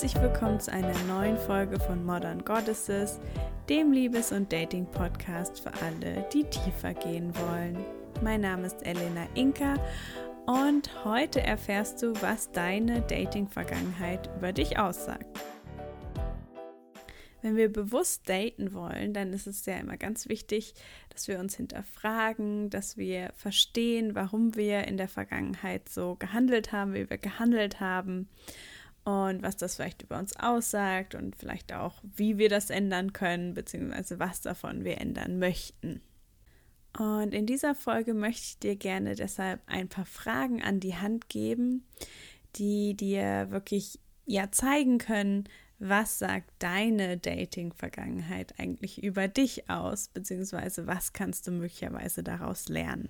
[0.00, 3.18] Herzlich willkommen zu einer neuen Folge von Modern Goddesses,
[3.68, 7.84] dem Liebes- und Dating-Podcast für alle, die tiefer gehen wollen.
[8.22, 9.74] Mein Name ist Elena Inka
[10.46, 15.26] und heute erfährst du, was deine Dating-Vergangenheit über dich aussagt.
[17.42, 20.74] Wenn wir bewusst daten wollen, dann ist es ja immer ganz wichtig,
[21.10, 26.94] dass wir uns hinterfragen, dass wir verstehen, warum wir in der Vergangenheit so gehandelt haben,
[26.94, 28.28] wie wir gehandelt haben
[29.08, 33.54] und was das vielleicht über uns aussagt und vielleicht auch, wie wir das ändern können,
[33.54, 36.02] beziehungsweise was davon wir ändern möchten.
[36.98, 41.30] Und in dieser Folge möchte ich dir gerne deshalb ein paar Fragen an die Hand
[41.30, 41.86] geben,
[42.56, 45.44] die dir wirklich ja zeigen können,
[45.78, 53.08] was sagt deine Dating-Vergangenheit eigentlich über dich aus, beziehungsweise was kannst du möglicherweise daraus lernen.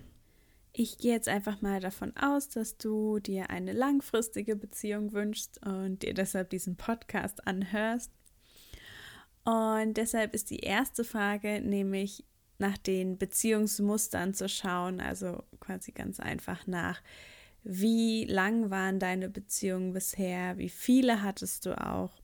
[0.80, 6.04] Ich gehe jetzt einfach mal davon aus, dass du dir eine langfristige Beziehung wünschst und
[6.04, 8.12] dir deshalb diesen Podcast anhörst.
[9.42, 12.24] Und deshalb ist die erste Frage nämlich
[12.58, 17.02] nach den Beziehungsmustern zu schauen, also quasi ganz einfach nach,
[17.64, 22.22] wie lang waren deine Beziehungen bisher, wie viele hattest du auch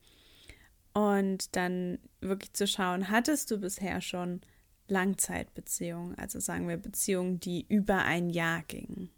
[0.93, 4.43] und dann wirklich zu schauen, hattest du bisher schon
[4.89, 9.11] Langzeitbeziehungen, also sagen wir Beziehungen, die über ein Jahr gingen.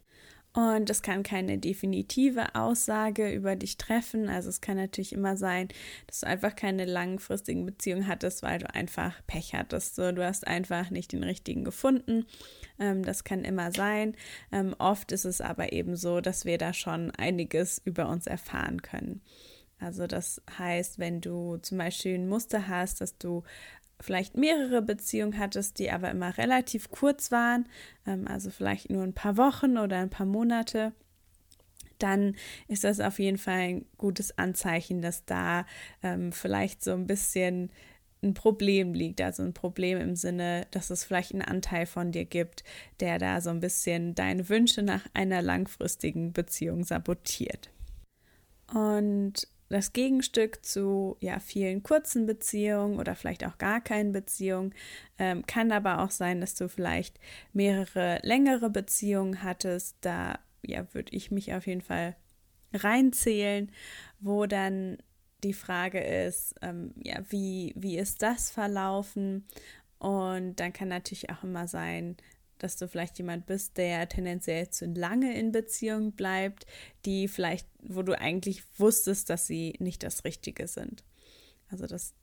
[0.56, 4.30] Und das kann keine definitive Aussage über dich treffen.
[4.30, 5.68] Also es kann natürlich immer sein,
[6.06, 9.96] dass du einfach keine langfristigen Beziehungen hattest, weil du einfach Pech hattest.
[9.96, 12.24] So, du hast einfach nicht den richtigen gefunden.
[12.78, 14.16] Ähm, das kann immer sein.
[14.50, 18.80] Ähm, oft ist es aber eben so, dass wir da schon einiges über uns erfahren
[18.80, 19.20] können.
[19.78, 23.42] Also das heißt, wenn du zum Beispiel ein Muster hast, dass du
[24.00, 27.68] vielleicht mehrere Beziehungen hattest, die aber immer relativ kurz waren,
[28.06, 30.92] ähm, also vielleicht nur ein paar Wochen oder ein paar Monate,
[31.98, 32.36] dann
[32.68, 35.66] ist das auf jeden Fall ein gutes Anzeichen, dass da
[36.02, 37.70] ähm, vielleicht so ein bisschen
[38.22, 42.24] ein Problem liegt, also ein Problem im Sinne, dass es vielleicht einen Anteil von dir
[42.24, 42.64] gibt,
[43.00, 47.70] der da so ein bisschen deine Wünsche nach einer langfristigen Beziehung sabotiert.
[48.72, 54.74] Und das Gegenstück zu ja vielen kurzen Beziehungen oder vielleicht auch gar keinen Beziehungen
[55.18, 57.18] ähm, kann aber auch sein, dass du vielleicht
[57.52, 59.96] mehrere längere Beziehungen hattest.
[60.00, 62.16] Da ja würde ich mich auf jeden Fall
[62.72, 63.70] reinzählen,
[64.20, 64.98] wo dann
[65.42, 69.46] die Frage ist, ähm, ja wie wie ist das verlaufen?
[69.98, 72.16] Und dann kann natürlich auch immer sein,
[72.58, 76.66] dass du vielleicht jemand bist, der tendenziell zu lange in Beziehung bleibt,
[77.04, 81.04] die vielleicht, wo du eigentlich wusstest, dass sie nicht das Richtige sind.
[81.70, 82.14] Also das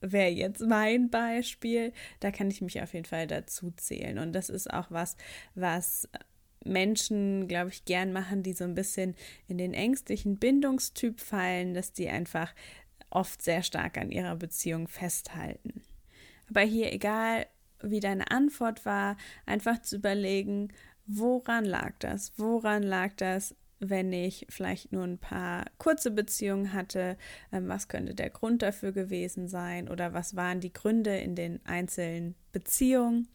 [0.00, 1.92] wäre jetzt mein Beispiel.
[2.20, 4.18] Da kann ich mich auf jeden Fall dazu zählen.
[4.18, 5.16] Und das ist auch was,
[5.54, 6.08] was
[6.64, 9.14] Menschen, glaube ich, gern machen, die so ein bisschen
[9.46, 12.54] in den ängstlichen Bindungstyp fallen, dass die einfach
[13.10, 15.82] oft sehr stark an ihrer Beziehung festhalten.
[16.50, 17.46] Aber hier, egal
[17.82, 19.16] wie deine Antwort war,
[19.46, 20.68] einfach zu überlegen,
[21.06, 22.32] woran lag das?
[22.36, 27.16] Woran lag das, wenn ich vielleicht nur ein paar kurze Beziehungen hatte?
[27.52, 29.88] Ähm, was könnte der Grund dafür gewesen sein?
[29.88, 33.28] Oder was waren die Gründe in den einzelnen Beziehungen?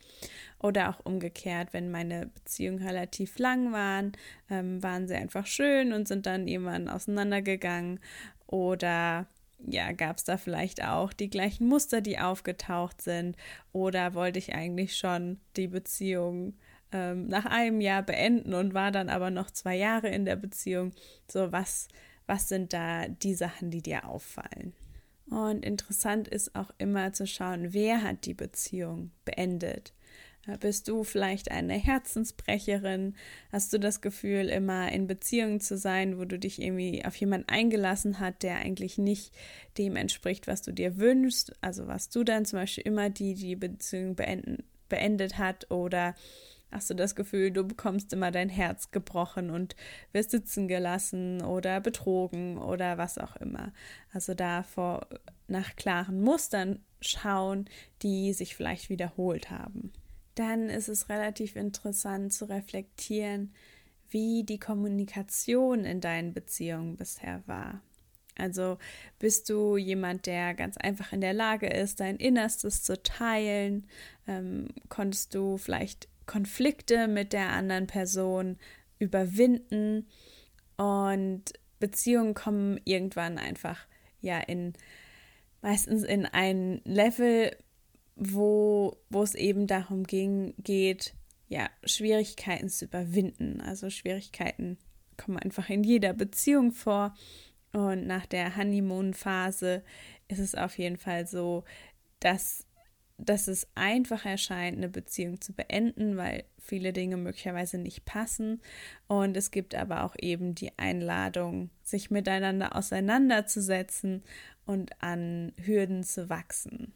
[0.59, 4.13] Oder auch umgekehrt, wenn meine Beziehungen relativ lang waren,
[4.49, 7.99] ähm, waren sie einfach schön und sind dann irgendwann auseinandergegangen?
[8.47, 9.27] Oder
[9.66, 13.35] ja, gab es da vielleicht auch die gleichen Muster, die aufgetaucht sind?
[13.72, 16.53] Oder wollte ich eigentlich schon die Beziehung
[16.91, 20.91] ähm, nach einem Jahr beenden und war dann aber noch zwei Jahre in der Beziehung?
[21.29, 21.88] So, was,
[22.28, 24.74] was sind da die Sachen, die dir auffallen?
[25.29, 29.94] Und interessant ist auch immer zu schauen, wer hat die Beziehung beendet.
[30.59, 33.15] Bist du vielleicht eine Herzensbrecherin?
[33.49, 37.47] Hast du das Gefühl, immer in Beziehungen zu sein, wo du dich irgendwie auf jemanden
[37.47, 39.33] eingelassen hat, der eigentlich nicht
[39.77, 41.53] dem entspricht, was du dir wünschst?
[41.61, 46.13] Also was du dann zum Beispiel immer die, die Beziehung beenden, beendet hat oder
[46.71, 49.77] hast du das Gefühl, du bekommst immer dein Herz gebrochen und
[50.12, 53.71] wirst sitzen gelassen oder betrogen oder was auch immer.
[54.12, 55.07] Also da vor,
[55.47, 57.69] nach klaren Mustern schauen,
[58.01, 59.94] die sich vielleicht wiederholt haben
[60.35, 63.53] dann ist es relativ interessant zu reflektieren,
[64.09, 67.81] wie die Kommunikation in deinen Beziehungen bisher war.
[68.35, 68.77] Also
[69.19, 73.88] bist du jemand, der ganz einfach in der Lage ist, dein Innerstes zu teilen?
[74.27, 78.57] Ähm, konntest du vielleicht Konflikte mit der anderen Person
[78.97, 80.07] überwinden?
[80.77, 83.85] Und Beziehungen kommen irgendwann einfach
[84.21, 84.74] ja in
[85.62, 87.56] meistens in ein Level,
[88.15, 91.13] wo, wo es eben darum ging, geht,
[91.48, 93.62] ja, Schwierigkeiten zu überwinden.
[93.62, 94.77] Also Schwierigkeiten
[95.18, 97.15] kommen einfach in jeder Beziehung vor.
[97.71, 99.83] Und nach der Honeymoon-Phase
[100.27, 101.63] ist es auf jeden Fall so,
[102.19, 102.65] dass,
[103.18, 108.62] dass es einfach erscheint, eine Beziehung zu beenden, weil viele Dinge möglicherweise nicht passen.
[109.07, 114.24] Und es gibt aber auch eben die Einladung, sich miteinander auseinanderzusetzen
[114.66, 116.94] und an Hürden zu wachsen.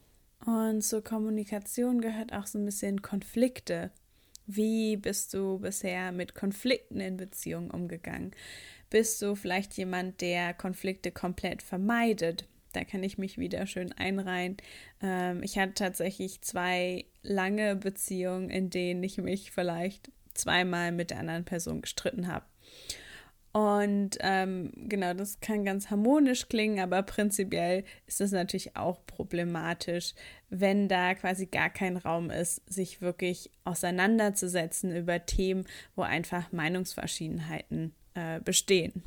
[0.48, 3.92] Und zur Kommunikation gehört auch so ein bisschen Konflikte.
[4.46, 8.32] Wie bist du bisher mit Konflikten in Beziehungen umgegangen?
[8.90, 12.48] Bist du vielleicht jemand, der Konflikte komplett vermeidet?
[12.72, 14.56] Da kann ich mich wieder schön einreihen.
[15.02, 21.20] Ähm, ich hatte tatsächlich zwei lange Beziehungen, in denen ich mich vielleicht zweimal mit der
[21.20, 22.46] anderen Person gestritten habe.
[23.58, 30.14] Und ähm, genau, das kann ganz harmonisch klingen, aber prinzipiell ist es natürlich auch problematisch,
[30.52, 35.66] wenn da quasi gar kein Raum ist, sich wirklich auseinanderzusetzen über Themen,
[35.96, 39.02] wo einfach Meinungsverschiedenheiten äh, bestehen.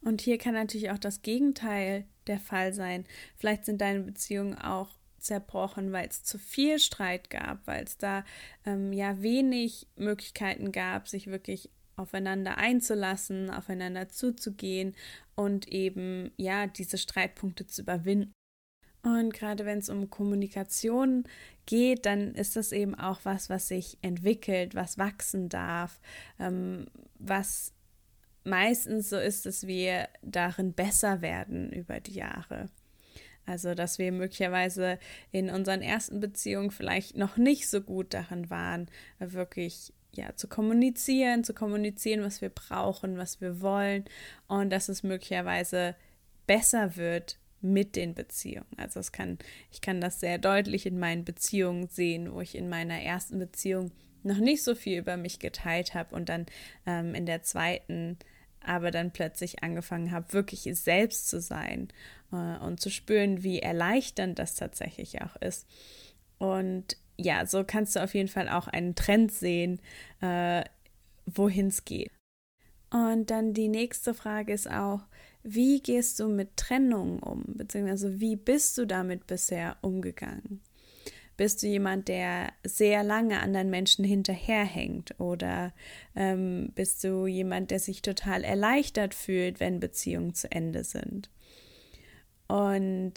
[0.00, 3.04] Und hier kann natürlich auch das Gegenteil der Fall sein.
[3.36, 4.88] Vielleicht sind deine Beziehungen auch
[5.18, 8.24] zerbrochen, weil es zu viel Streit gab, weil es da
[8.66, 14.94] ähm, ja wenig Möglichkeiten gab, sich wirklich aufeinander einzulassen, aufeinander zuzugehen
[15.34, 18.32] und eben ja diese Streitpunkte zu überwinden.
[19.02, 21.24] Und gerade wenn es um Kommunikation
[21.66, 26.00] geht, dann ist das eben auch was, was sich entwickelt, was wachsen darf,
[26.38, 26.86] ähm,
[27.18, 27.72] was
[28.44, 32.68] meistens so ist, dass wir darin besser werden über die Jahre.
[33.46, 34.98] Also, dass wir möglicherweise
[35.30, 41.44] in unseren ersten Beziehungen vielleicht noch nicht so gut darin waren, wirklich ja, zu kommunizieren,
[41.44, 44.04] zu kommunizieren, was wir brauchen, was wir wollen
[44.46, 45.94] und dass es möglicherweise
[46.46, 48.66] besser wird mit den Beziehungen.
[48.76, 49.38] Also es kann,
[49.70, 53.90] ich kann das sehr deutlich in meinen Beziehungen sehen, wo ich in meiner ersten Beziehung
[54.22, 56.46] noch nicht so viel über mich geteilt habe und dann
[56.86, 58.18] ähm, in der zweiten
[58.60, 61.88] aber dann plötzlich angefangen habe, wirklich selbst zu sein
[62.32, 65.66] äh, und zu spüren, wie erleichternd das tatsächlich auch ist.
[66.38, 69.80] Und ja, so kannst du auf jeden Fall auch einen Trend sehen,
[70.20, 70.64] äh,
[71.26, 72.10] wohin es geht.
[72.90, 75.00] Und dann die nächste Frage ist auch,
[75.42, 77.44] wie gehst du mit Trennungen um?
[77.46, 80.60] Beziehungsweise wie bist du damit bisher umgegangen?
[81.36, 85.20] Bist du jemand, der sehr lange anderen Menschen hinterherhängt?
[85.20, 85.72] Oder
[86.16, 91.30] ähm, bist du jemand, der sich total erleichtert fühlt, wenn Beziehungen zu Ende sind?
[92.48, 93.14] Und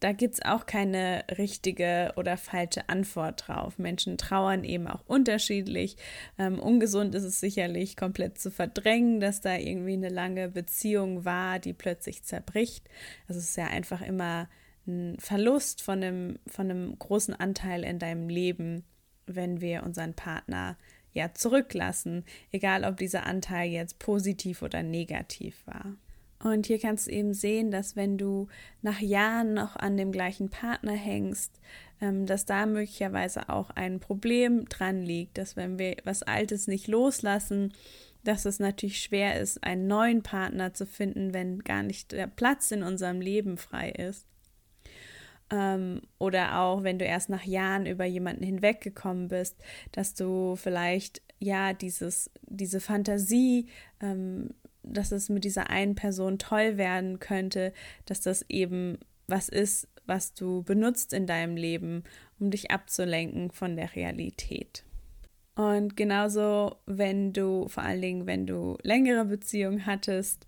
[0.00, 3.78] da gibt es auch keine richtige oder falsche Antwort drauf.
[3.78, 5.96] Menschen trauern eben auch unterschiedlich.
[6.38, 11.58] Ähm, ungesund ist es sicherlich, komplett zu verdrängen, dass da irgendwie eine lange Beziehung war,
[11.58, 12.88] die plötzlich zerbricht.
[13.28, 14.48] Das ist ja einfach immer
[14.86, 18.84] ein Verlust von einem, von einem großen Anteil in deinem Leben,
[19.26, 20.78] wenn wir unseren Partner
[21.12, 25.96] ja zurücklassen, egal ob dieser Anteil jetzt positiv oder negativ war.
[26.42, 28.48] Und hier kannst du eben sehen, dass wenn du
[28.80, 31.60] nach Jahren noch an dem gleichen Partner hängst,
[32.00, 36.88] ähm, dass da möglicherweise auch ein Problem dran liegt, dass wenn wir was Altes nicht
[36.88, 37.74] loslassen,
[38.24, 42.70] dass es natürlich schwer ist, einen neuen Partner zu finden, wenn gar nicht der Platz
[42.70, 44.26] in unserem Leben frei ist.
[45.50, 49.56] Ähm, oder auch, wenn du erst nach Jahren über jemanden hinweggekommen bist,
[49.92, 53.68] dass du vielleicht ja dieses, diese Fantasie,
[54.00, 57.72] ähm, dass es mit dieser einen Person toll werden könnte,
[58.06, 62.04] dass das eben was ist, was du benutzt in deinem Leben,
[62.38, 64.84] um dich abzulenken von der Realität.
[65.54, 70.46] Und genauso, wenn du, vor allen Dingen, wenn du längere Beziehungen hattest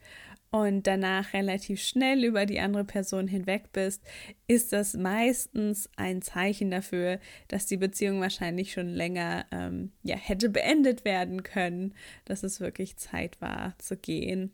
[0.53, 4.03] und danach relativ schnell über die andere Person hinweg bist,
[4.47, 7.19] ist das meistens ein Zeichen dafür,
[7.49, 11.95] dass die Beziehung wahrscheinlich schon länger ähm, ja, hätte beendet werden können,
[12.27, 14.53] dass es wirklich Zeit war zu gehen.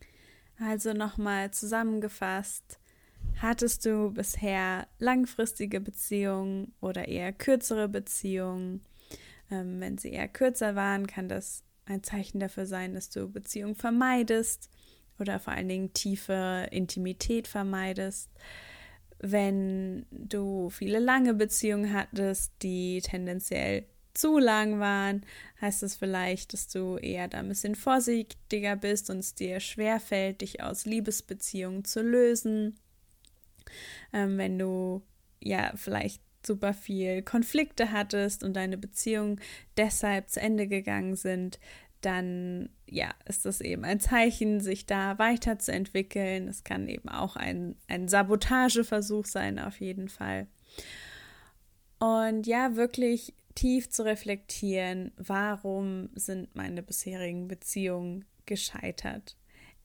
[0.60, 2.78] Also nochmal zusammengefasst,
[3.42, 8.82] hattest du bisher langfristige Beziehungen oder eher kürzere Beziehungen?
[9.50, 13.74] Ähm, wenn sie eher kürzer waren, kann das ein Zeichen dafür sein, dass du Beziehungen
[13.74, 14.70] vermeidest
[15.18, 18.30] oder vor allen Dingen tiefe Intimität vermeidest.
[19.18, 25.24] Wenn du viele lange Beziehungen hattest, die tendenziell zu lang waren,
[25.60, 29.60] heißt es das vielleicht, dass du eher da ein bisschen vorsichtiger bist und es dir
[29.60, 32.78] schwerfällt, dich aus Liebesbeziehungen zu lösen.
[34.12, 35.02] Ähm, wenn du
[35.40, 39.40] ja vielleicht super viel Konflikte hattest und deine Beziehungen
[39.76, 41.58] deshalb zu Ende gegangen sind,
[42.00, 46.48] dann ja, ist das eben ein Zeichen, sich da weiterzuentwickeln.
[46.48, 50.46] Es kann eben auch ein, ein Sabotageversuch sein, auf jeden Fall.
[51.98, 59.36] Und ja, wirklich tief zu reflektieren, warum sind meine bisherigen Beziehungen gescheitert?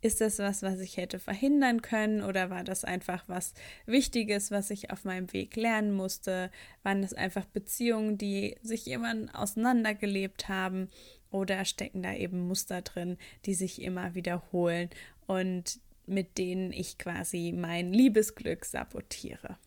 [0.02, 3.54] Ist das was, was ich hätte verhindern können oder war das einfach was
[3.86, 6.52] Wichtiges, was ich auf meinem Weg lernen musste?
[6.84, 10.90] Waren das einfach Beziehungen, die sich immer auseinandergelebt haben
[11.34, 14.90] oder stecken da eben Muster drin, die sich immer wiederholen
[15.28, 19.58] und mit denen ich quasi mein Liebesglück sabotiere?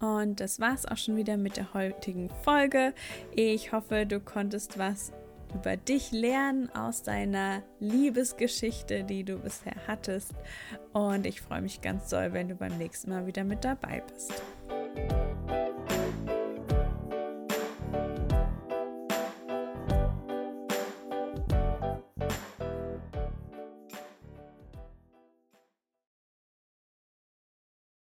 [0.00, 2.94] Und das war es auch schon wieder mit der heutigen Folge.
[3.36, 5.12] Ich hoffe, du konntest was
[5.54, 10.32] über dich lernen aus deiner Liebesgeschichte, die du bisher hattest.
[10.92, 14.42] Und ich freue mich ganz doll, wenn du beim nächsten Mal wieder mit dabei bist.